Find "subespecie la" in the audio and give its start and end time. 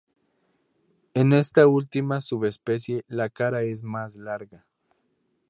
2.21-3.29